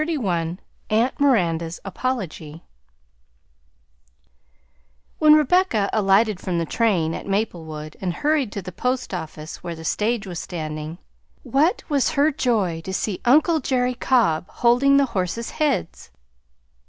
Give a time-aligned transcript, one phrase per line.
[0.03, 0.57] "_XXXI
[0.89, 2.63] AUNT MIRANDA'S APOLOGY
[5.19, 9.75] When Rebecca alighted from the train at Maplewood and hurried to the post office where
[9.75, 10.97] the stage was standing,
[11.43, 16.09] what was her joy to see uncle Jerry Cobb holding the horses' heads.